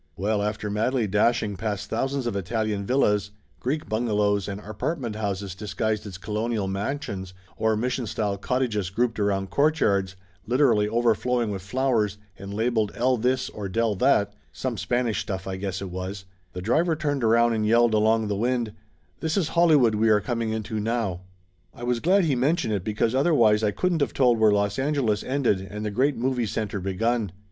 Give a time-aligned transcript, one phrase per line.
[0.17, 5.75] Well, after madly dashing past thousands of Italian villas, Greek bungalows and apartment houses dis
[5.75, 10.15] guised as colonial mansions or mission style cottages grouped around courtyards
[10.47, 15.45] literally overflowing with flowers and labeled El This or Del That some Span ish stuff,
[15.45, 18.73] I guess it was the driver turned around and yelled along the wind,
[19.19, 21.21] "This is Hollywood we are coming into now!"
[21.75, 25.21] I was glad he mentioned it because otherwise I couldn't of told where Los Angeles
[25.23, 27.31] ended and the great movie center begun.